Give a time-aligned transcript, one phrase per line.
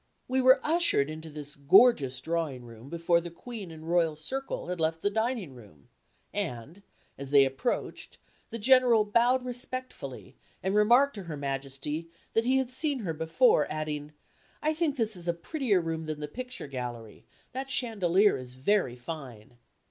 [0.27, 4.79] We were ushered into this gorgeous drawing room before the Queen and royal circle had
[4.79, 5.89] left the dining room,
[6.33, 6.81] and,
[7.19, 8.17] as they approached,
[8.49, 13.67] the General bowed respectfully, and remarked to Her Majesty "that he had seen her before,"
[13.69, 14.11] adding,
[14.59, 18.95] "I think this is a prettier room than the picture gallery; that chandelier is very
[18.95, 19.59] fine."